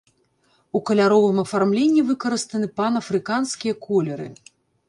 [0.77, 4.27] У каляровым афармленні выкарыстаны панафрыканскія колеры.